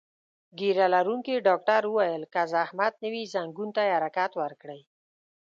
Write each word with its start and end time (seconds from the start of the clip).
ږیره 0.57 0.85
لرونکي 0.95 1.43
ډاکټر 1.47 1.81
وویل: 1.87 2.23
که 2.33 2.41
زحمت 2.53 2.93
نه 3.03 3.09
وي، 3.13 3.23
ځنګون 3.33 3.69
ته 3.75 3.81
یې 3.87 3.93
حرکت 3.97 4.31
ورکړئ. 4.41 4.81